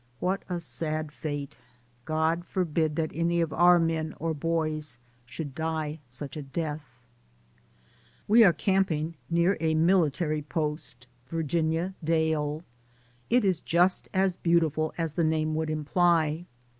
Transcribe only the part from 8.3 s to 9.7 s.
are camping near